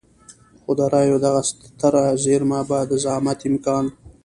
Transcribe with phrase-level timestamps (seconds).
[0.61, 3.85] خو د رايو دغه ستره زېرمه به د زعامت امکان.